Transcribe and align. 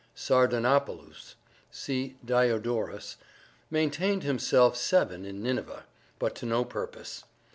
Sardanapalus—see 0.15 2.17
Diodorus—maintained 2.25 4.23
himself 4.23 4.75
seven 4.75 5.25
in 5.25 5.43
Nineveh; 5.43 5.83
but 6.17 6.33
to 6.37 6.47
no 6.47 6.65
purpose. 6.65 7.23